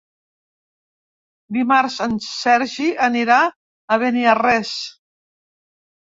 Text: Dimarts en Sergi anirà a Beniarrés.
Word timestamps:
Dimarts 1.57 1.97
en 2.05 2.15
Sergi 2.29 2.89
anirà 3.09 3.37
a 3.49 4.01
Beniarrés. 4.07 4.75